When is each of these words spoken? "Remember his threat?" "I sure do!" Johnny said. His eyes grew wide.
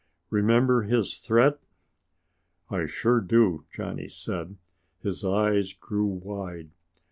"Remember 0.31 0.81
his 0.81 1.19
threat?" 1.19 1.59
"I 2.71 2.87
sure 2.87 3.21
do!" 3.21 3.65
Johnny 3.71 4.09
said. 4.09 4.57
His 5.03 5.23
eyes 5.23 5.73
grew 5.73 6.07
wide. 6.07 6.71